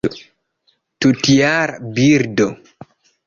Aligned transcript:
Tutjara 1.05 1.75
birdo. 1.99 2.47